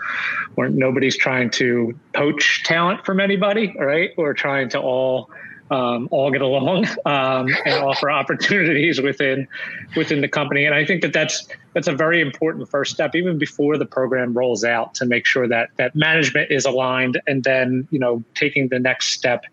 [0.55, 4.11] Where nobody's trying to poach talent from anybody, right?
[4.17, 5.29] We're trying to all
[5.71, 9.47] um, all get along um, and offer opportunities within
[9.95, 10.65] within the company.
[10.65, 14.33] And I think that that's that's a very important first step, even before the program
[14.33, 18.69] rolls out, to make sure that that management is aligned, and then you know taking
[18.69, 19.43] the next step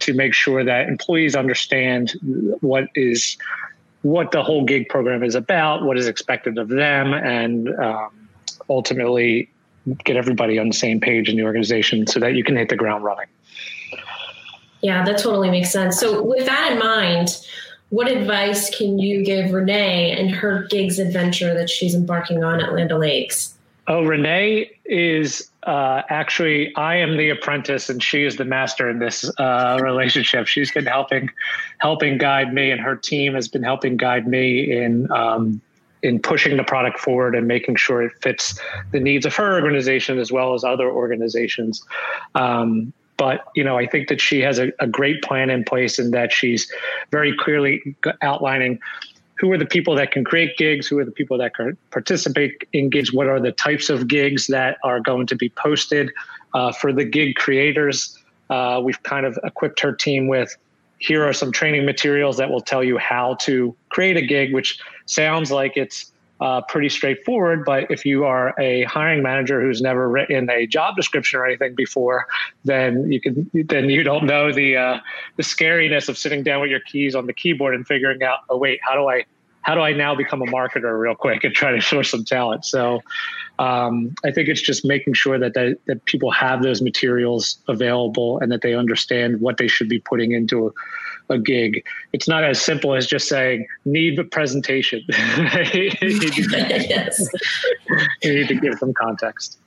[0.00, 2.14] to make sure that employees understand
[2.60, 3.36] what is
[4.02, 8.28] what the whole gig program is about, what is expected of them, and um,
[8.70, 9.50] ultimately
[10.04, 12.76] get everybody on the same page in the organization so that you can hit the
[12.76, 13.26] ground running.
[14.80, 15.98] Yeah, that totally makes sense.
[15.98, 17.36] So, with that in mind,
[17.90, 22.72] what advice can you give Renee and her gigs adventure that she's embarking on at
[22.72, 23.54] Land Lakes?
[23.86, 28.98] Oh, Renee is uh, actually, I am the apprentice and she is the master in
[28.98, 30.46] this uh, relationship.
[30.46, 31.30] She's been helping,
[31.78, 35.60] helping guide me, and her team has been helping guide me in um,
[36.02, 38.60] in pushing the product forward and making sure it fits
[38.92, 41.84] the needs of her organization as well as other organizations.
[42.36, 45.98] Um, but you know, I think that she has a, a great plan in place,
[45.98, 46.70] and that she's
[47.10, 48.78] very clearly outlining
[49.38, 52.66] who are the people that can create gigs, who are the people that can participate
[52.72, 56.10] in gigs, what are the types of gigs that are going to be posted
[56.54, 58.18] uh, for the gig creators.
[58.50, 60.56] Uh, we've kind of equipped her team with
[60.98, 64.80] here are some training materials that will tell you how to create a gig, which
[65.06, 67.64] sounds like it's uh, pretty straightforward.
[67.64, 71.74] But if you are a hiring manager who's never written a job description or anything
[71.74, 72.26] before,
[72.64, 74.98] then you can then you don't know the uh,
[75.36, 78.56] the scariness of sitting down with your keys on the keyboard and figuring out, oh
[78.56, 79.24] wait, how do I
[79.62, 82.64] how do I now become a marketer real quick and try to source some talent?
[82.64, 83.02] So
[83.58, 88.38] um, I think it's just making sure that, that that people have those materials available
[88.38, 90.70] and that they understand what they should be putting into a,
[91.28, 91.84] a gig.
[92.12, 95.02] It's not as simple as just saying need a presentation.
[95.72, 97.28] you, need to, yes.
[98.22, 99.58] you need to give some context.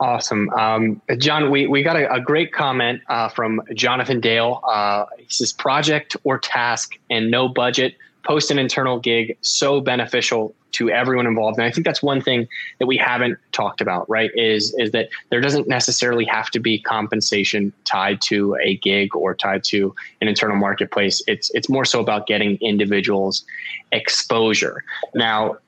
[0.00, 0.50] Awesome.
[0.50, 4.60] Um, John, we, we got a, a great comment uh, from Jonathan Dale.
[4.66, 10.54] Uh, he says, project or task and no budget post an internal gig so beneficial
[10.72, 11.58] to everyone involved.
[11.58, 15.08] And i think that's one thing that we haven't talked about right is is that
[15.30, 20.28] there doesn't necessarily have to be compensation tied to a gig or tied to an
[20.28, 21.22] internal marketplace.
[21.26, 23.44] It's it's more so about getting individuals
[23.92, 24.82] exposure.
[25.14, 25.58] Now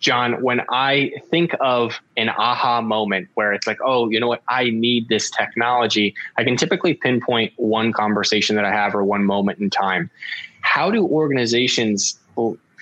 [0.00, 4.42] John, when I think of an aha moment where it's like, oh, you know what,
[4.48, 9.24] I need this technology, I can typically pinpoint one conversation that I have or one
[9.24, 10.10] moment in time
[10.60, 12.18] how do organizations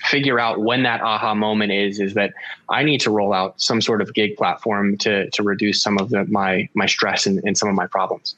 [0.05, 2.33] figure out when that aha moment is is that
[2.69, 6.09] I need to roll out some sort of gig platform to to reduce some of
[6.09, 8.35] the, my my stress and, and some of my problems.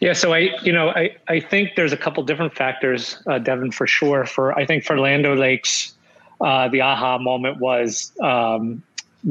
[0.00, 3.70] Yeah, so I, you know, I, I think there's a couple different factors, uh, Devin,
[3.70, 4.26] for sure.
[4.26, 5.94] For I think for Land O'Lakes,
[6.40, 8.82] uh, the aha moment was um,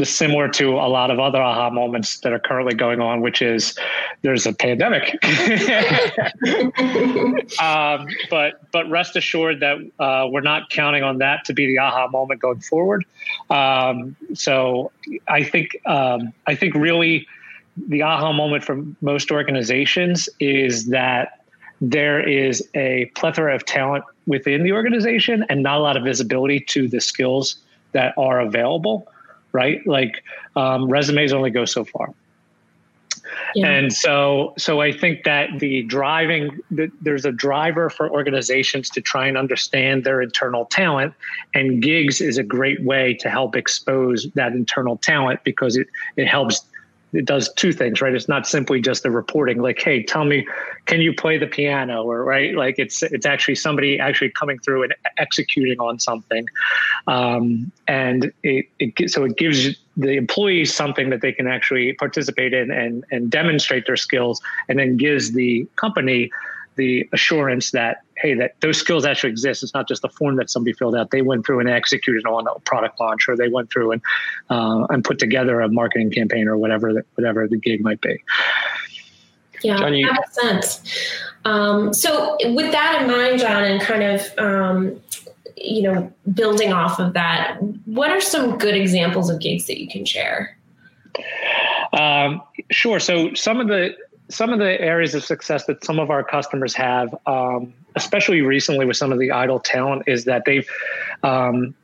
[0.03, 3.77] similar to a lot of other aha moments that are currently going on, which is
[4.23, 5.17] there's a pandemic.
[7.61, 11.77] um, but but rest assured that uh, we're not counting on that to be the
[11.77, 13.05] aha moment going forward.
[13.49, 14.91] Um, so
[15.27, 17.27] I think um, I think really
[17.87, 21.41] the aha moment for most organizations is that
[21.81, 26.59] there is a plethora of talent within the organization and not a lot of visibility
[26.59, 27.57] to the skills
[27.91, 29.07] that are available
[29.55, 29.85] right?
[29.87, 30.23] Like
[30.55, 32.13] um, resumes only go so far.
[33.55, 33.69] Yeah.
[33.69, 39.01] And so, so I think that the driving, the, there's a driver for organizations to
[39.01, 41.13] try and understand their internal talent,
[41.53, 45.87] and gigs is a great way to help expose that internal talent because it
[46.17, 46.65] it helps
[47.15, 48.13] it does two things, right?
[48.13, 50.47] It's not simply just the reporting, like, hey, tell me,
[50.85, 52.55] can you play the piano, or right?
[52.55, 56.47] Like it's it's actually somebody actually coming through and executing on something,
[57.07, 62.53] um, and it, it so it gives the employees something that they can actually participate
[62.53, 66.29] in and and demonstrate their skills, and then gives the company
[66.75, 69.63] the assurance that hey that those skills actually exist.
[69.63, 71.11] It's not just a form that somebody filled out.
[71.11, 74.01] They went through and executed on a product launch or they went through and
[74.49, 78.21] uh, and put together a marketing campaign or whatever that whatever the gig might be.
[79.63, 81.13] Yeah that makes sense.
[81.45, 85.01] Um, so with that in mind john and kind of um,
[85.57, 89.87] you know building off of that what are some good examples of gigs that you
[89.87, 90.57] can share?
[91.93, 92.99] Um, sure.
[92.99, 93.95] So some of the
[94.29, 98.85] some of the areas of success that some of our customers have, um, especially recently
[98.85, 100.67] with some of the idle talent, is that they've
[101.23, 101.75] um,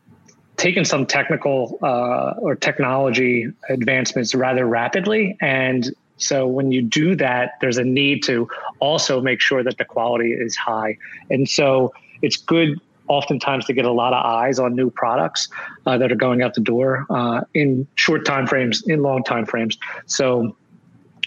[0.57, 5.37] taken some technical uh, or technology advancements rather rapidly.
[5.41, 8.47] And so when you do that, there's a need to
[8.79, 10.97] also make sure that the quality is high.
[11.29, 15.49] And so it's good oftentimes to get a lot of eyes on new products
[15.85, 19.45] uh, that are going out the door uh, in short time frames, in long time
[19.45, 19.77] frames.
[20.05, 20.55] So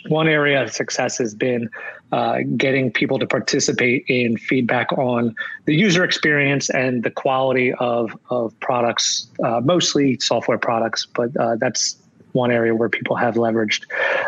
[0.08, 1.68] one area of success has been
[2.12, 8.16] uh, getting people to participate in feedback on the user experience and the quality of,
[8.30, 11.96] of products, uh, mostly software products, but uh, that's
[12.32, 13.84] one area where people have leveraged.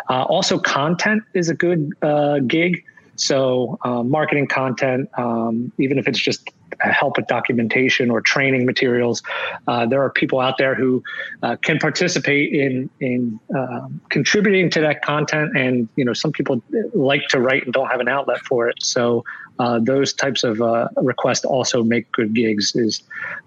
[0.09, 2.85] Uh, also, content is a good uh, gig.
[3.17, 6.51] So, uh, marketing content, um, even if it's just
[6.81, 9.23] help with documentation or training materials,
[9.67, 11.03] uh, there are people out there who
[11.43, 15.57] uh, can participate in in um, contributing to that content.
[15.57, 16.63] And you know, some people
[16.95, 18.77] like to write and don't have an outlet for it.
[18.83, 19.25] So,
[19.59, 22.75] uh, those types of uh, requests also make good gigs.
[22.77, 23.03] Is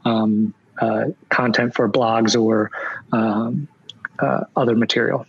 [0.06, 0.54] um,
[1.30, 2.72] content for blogs or
[3.12, 3.68] um,
[4.56, 5.26] other material.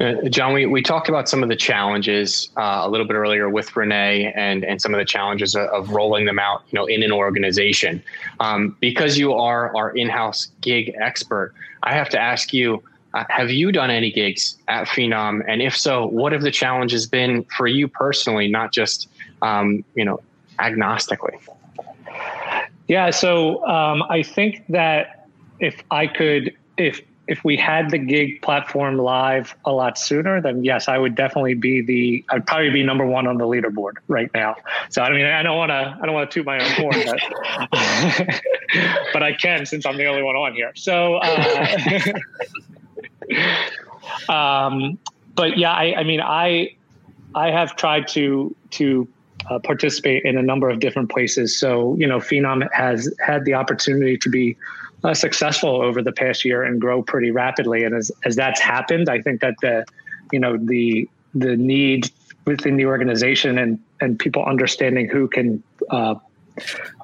[0.00, 3.48] Uh, John, we, we talked about some of the challenges uh, a little bit earlier
[3.48, 6.86] with Renee and, and some of the challenges of, of rolling them out, you know,
[6.86, 8.02] in an organization.
[8.40, 12.82] Um, because you are our in-house gig expert, I have to ask you,
[13.14, 15.44] uh, have you done any gigs at Phenom?
[15.46, 19.08] And if so, what have the challenges been for you personally, not just,
[19.42, 20.20] um, you know,
[20.58, 21.40] agnostically?
[22.88, 25.28] Yeah, so um, I think that
[25.60, 30.62] if I could, if if we had the gig platform live a lot sooner, then
[30.62, 34.30] yes, I would definitely be the I'd probably be number one on the leaderboard right
[34.34, 34.56] now.
[34.90, 36.96] So I mean, I don't want to I don't want to toot my own horn,
[37.06, 37.20] but,
[39.12, 40.72] but I can since I'm the only one on here.
[40.74, 42.12] So, uh,
[44.32, 44.98] um,
[45.34, 46.74] but yeah, I, I mean, I
[47.34, 49.08] I have tried to to
[49.50, 51.58] uh, participate in a number of different places.
[51.58, 54.56] So, you know, Phenom has had the opportunity to be
[55.04, 57.84] uh, successful over the past year and grow pretty rapidly.
[57.84, 59.84] And as, as that's happened, I think that the,
[60.32, 62.10] you know, the, the need
[62.46, 66.14] within the organization and, and people understanding who can uh,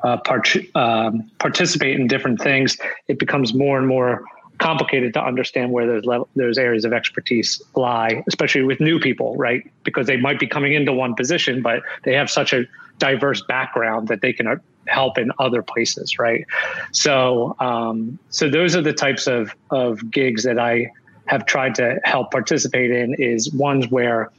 [0.03, 2.76] uh, part, um, participate in different things,
[3.09, 4.24] it becomes more and more
[4.59, 9.34] complicated to understand where those level, those areas of expertise lie, especially with new people,
[9.36, 9.68] right?
[9.84, 12.64] Because they might be coming into one position, but they have such a
[12.98, 14.61] diverse background that they can
[14.91, 16.45] help in other places, right?
[16.93, 20.91] So, um, so those are the types of of gigs that I
[21.26, 23.14] have tried to help participate in.
[23.14, 24.30] Is ones where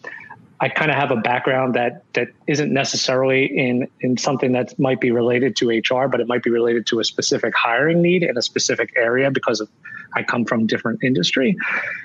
[0.60, 5.02] I kind of have a background that that isn't necessarily in in something that might
[5.02, 8.38] be related to HR, but it might be related to a specific hiring need in
[8.38, 9.70] a specific area because of
[10.14, 11.58] I come from different industry,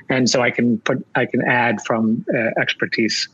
[0.09, 3.29] and so I can put I can add from uh, expertise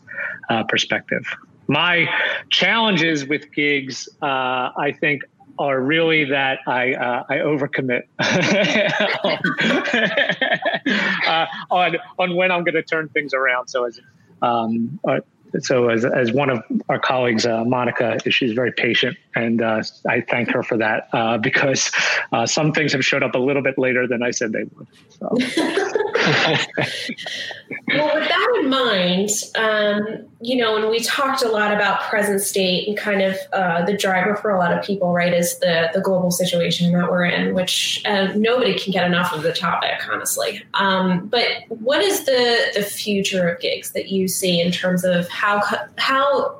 [0.48, 1.24] uh, perspective.
[1.68, 2.08] My
[2.50, 5.22] challenges with gigs, uh, I think,
[5.58, 8.04] are really that I uh, I overcommit
[11.26, 13.68] uh, on on when I'm going to turn things around.
[13.68, 14.00] So as
[14.40, 15.20] um, uh,
[15.60, 20.22] so as, as one of our colleagues, uh, Monica, she's very patient, and uh, I
[20.22, 21.90] thank her for that uh, because
[22.46, 24.86] some things have showed up a little bit later than I said they would.
[25.10, 26.02] So.
[27.88, 32.40] well, with that in mind, um, you know, and we talked a lot about present
[32.40, 35.90] state and kind of uh, the driver for a lot of people, right, is the
[35.92, 40.00] the global situation that we're in, which uh, nobody can get enough of the topic,
[40.10, 40.62] honestly.
[40.74, 45.28] Um, but what is the the future of gigs that you see in terms of
[45.28, 45.62] how
[45.98, 46.58] how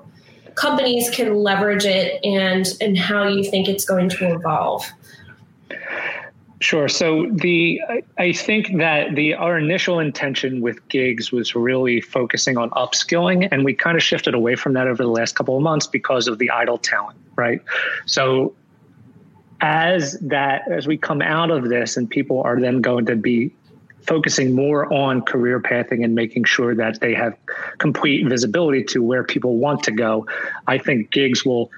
[0.54, 4.84] companies can leverage it and and how you think it's going to evolve?
[6.62, 6.86] Sure.
[6.86, 7.80] So the
[8.18, 13.64] I think that the our initial intention with gigs was really focusing on upskilling, and
[13.64, 16.38] we kind of shifted away from that over the last couple of months because of
[16.38, 17.60] the idle talent, right?
[18.06, 18.54] So
[19.60, 23.52] as that as we come out of this, and people are then going to be
[24.06, 27.36] focusing more on career pathing and making sure that they have
[27.78, 30.26] complete visibility to where people want to go,
[30.68, 31.72] I think gigs will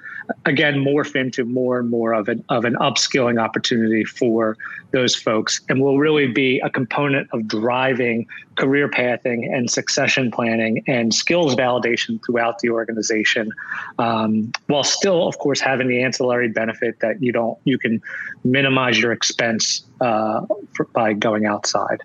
[0.44, 4.56] again morph into more and more of an of an upskilling opportunity for
[4.92, 10.82] those folks and will really be a component of driving career pathing and succession planning
[10.86, 13.50] and skills validation throughout the organization
[13.98, 18.00] um, while still of course having the ancillary benefit that you don't you can
[18.44, 20.44] minimize your expense uh,
[20.74, 22.00] for, by going outside.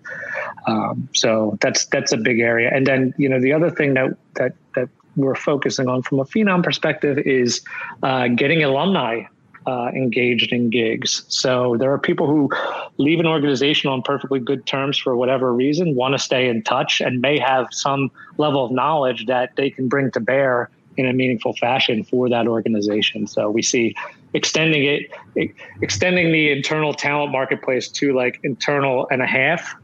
[0.67, 2.69] Um, so that's that's a big area.
[2.73, 6.25] And then you know the other thing that that that we're focusing on from a
[6.25, 7.61] phenom perspective is
[8.03, 9.23] uh, getting alumni
[9.67, 11.23] uh, engaged in gigs.
[11.27, 12.49] So there are people who
[12.97, 17.01] leave an organization on perfectly good terms for whatever reason, want to stay in touch,
[17.01, 21.13] and may have some level of knowledge that they can bring to bear in a
[21.13, 23.27] meaningful fashion for that organization.
[23.27, 23.95] So we see
[24.33, 29.75] extending it, extending the internal talent marketplace to like internal and a half,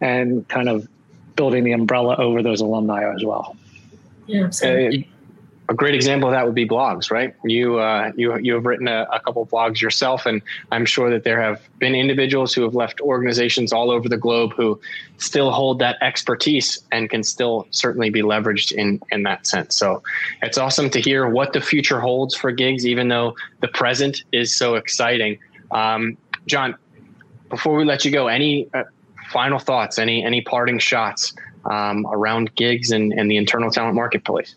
[0.00, 0.88] and kind of
[1.36, 3.56] building the umbrella over those alumni as well.
[4.26, 5.08] Yeah, absolutely.
[5.68, 7.34] a great example of that would be blogs, right?
[7.42, 11.24] You uh, you you have written a, a couple blogs yourself, and I'm sure that
[11.24, 14.78] there have been individuals who have left organizations all over the globe who
[15.16, 19.74] still hold that expertise and can still certainly be leveraged in in that sense.
[19.74, 20.02] So
[20.42, 24.54] it's awesome to hear what the future holds for gigs, even though the present is
[24.54, 25.38] so exciting.
[25.70, 26.74] Um, John,
[27.48, 28.82] before we let you go, any uh,
[29.30, 29.98] final thoughts?
[29.98, 31.32] Any any parting shots?
[31.70, 34.54] Um, around gigs and, and the internal talent marketplace?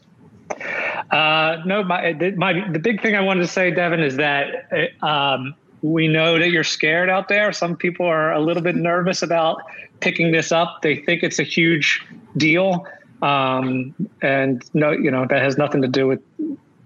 [1.11, 4.69] Uh, no, my, my, the big thing I wanted to say, Devin, is that
[5.01, 7.51] um, we know that you're scared out there.
[7.51, 9.61] Some people are a little bit nervous about
[9.99, 10.81] picking this up.
[10.81, 12.05] They think it's a huge
[12.35, 12.85] deal.
[13.21, 16.21] Um, and no, you know, that has nothing to do with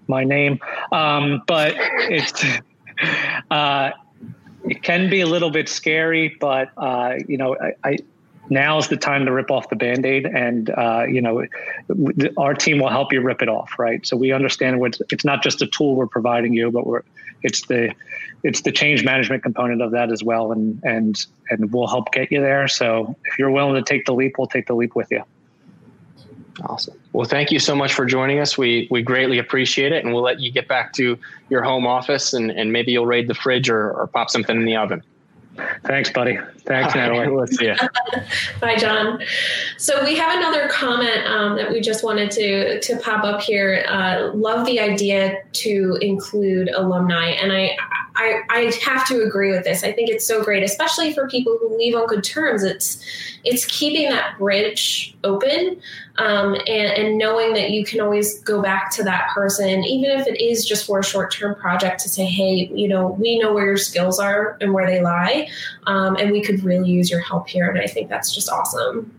[0.06, 0.60] my name.
[0.90, 2.44] Um, but it's,
[3.50, 3.90] uh,
[4.64, 7.98] it can be a little bit scary, but, uh, you know, I, I
[8.50, 11.46] now is the time to rip off the band-aid and uh, you know
[12.36, 14.04] our team will help you rip it off right?
[14.06, 17.02] So we understand what it's not just a tool we're providing you but we're
[17.42, 17.94] it's the
[18.42, 22.32] it's the change management component of that as well and and and we'll help get
[22.32, 22.68] you there.
[22.68, 25.22] So if you're willing to take the leap we'll take the leap with you.
[26.64, 26.98] Awesome.
[27.12, 28.58] Well thank you so much for joining us.
[28.58, 31.18] We we greatly appreciate it and we'll let you get back to
[31.48, 34.64] your home office and and maybe you'll raid the fridge or, or pop something in
[34.64, 35.02] the oven
[35.84, 36.38] Thanks, buddy.
[36.64, 37.28] Thanks, Natalie.
[37.28, 37.74] Let's see you.
[38.60, 39.20] Bye, John.
[39.76, 43.84] So we have another comment um, that we just wanted to to pop up here.
[43.88, 47.76] Uh, love the idea to include alumni, and I,
[48.22, 49.82] I I have to agree with this.
[49.82, 52.62] I think it's so great, especially for people who leave on good terms.
[52.62, 53.04] It's
[53.44, 55.80] it's keeping that bridge open
[56.16, 60.26] um, and, and, knowing that you can always go back to that person, even if
[60.26, 63.52] it is just for a short term project, to say, hey, you know, we know
[63.54, 65.48] where your skills are and where they lie,
[65.86, 67.68] um, and we could really use your help here.
[67.68, 69.12] And I think that's just awesome.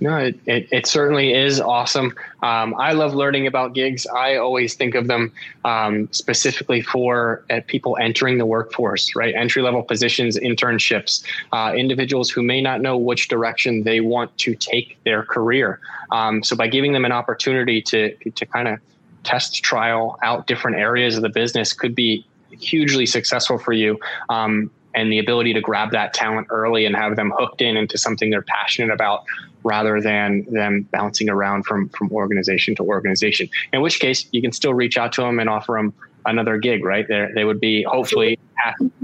[0.00, 2.14] No, it, it, it, certainly is awesome.
[2.42, 4.06] Um, I love learning about gigs.
[4.06, 5.32] I always think of them
[5.64, 9.34] um, specifically for uh, people entering the workforce, right?
[9.34, 14.54] Entry level positions, internships, uh, individuals who may not know which direction they want to
[14.54, 15.80] take their career.
[16.12, 18.78] Um, so by giving them an opportunity to to kind of
[19.24, 23.98] test trial out different areas of the business could be hugely successful for you.
[24.28, 27.96] Um, and the ability to grab that talent early and have them hooked in into
[27.96, 29.24] something they're passionate about
[29.62, 33.48] rather than them bouncing around from from organization to organization.
[33.72, 35.94] In which case, you can still reach out to them and offer them
[36.26, 36.84] another gig.
[36.84, 38.40] Right there, they would be hopefully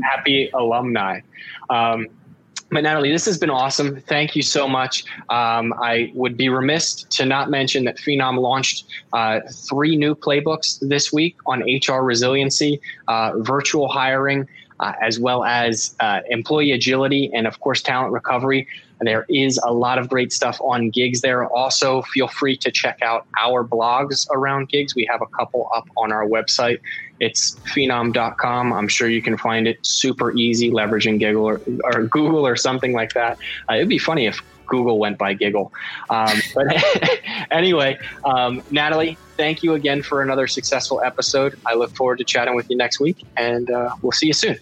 [0.02, 1.20] happy alumni.
[1.70, 2.08] Um,
[2.72, 4.00] but Natalie, this has been awesome.
[4.00, 5.04] Thank you so much.
[5.28, 10.78] Um, I would be remiss to not mention that Phenom launched uh, three new playbooks
[10.80, 14.48] this week on HR resiliency, uh, virtual hiring,
[14.80, 18.66] uh, as well as uh, employee agility, and of course, talent recovery.
[19.00, 21.46] There is a lot of great stuff on gigs there.
[21.46, 24.94] Also, feel free to check out our blogs around gigs.
[24.94, 26.80] We have a couple up on our website.
[27.20, 28.72] It's phenom.com.
[28.72, 32.92] I'm sure you can find it super easy, leveraging Giggle or, or Google or something
[32.92, 33.38] like that.
[33.68, 35.72] Uh, it'd be funny if Google went by Giggle.
[36.10, 36.66] Um, but
[37.50, 41.58] anyway, um, Natalie, thank you again for another successful episode.
[41.66, 44.58] I look forward to chatting with you next week, and uh, we'll see you soon.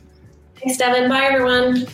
[0.57, 1.09] Thanks, Devin.
[1.09, 1.87] Bye, everyone.